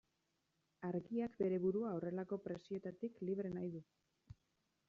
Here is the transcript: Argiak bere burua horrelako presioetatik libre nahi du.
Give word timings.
Argiak 0.87 1.37
bere 1.43 1.59
burua 1.65 1.93
horrelako 1.97 2.39
presioetatik 2.49 3.23
libre 3.29 3.53
nahi 3.59 3.71
du. 3.77 3.83